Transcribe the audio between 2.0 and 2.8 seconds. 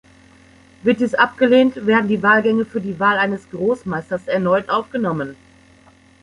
die Wahlgänge